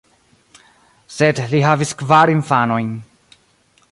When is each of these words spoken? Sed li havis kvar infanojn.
Sed 1.17 1.41
li 1.51 1.61
havis 1.67 1.93
kvar 2.01 2.33
infanojn. 2.37 2.91